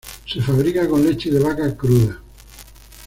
Se 0.25 0.41
fabrica 0.41 0.87
con 0.89 1.03
leche 1.05 1.29
de 1.29 1.37
vaca 1.39 1.77
cruda. 1.77 2.19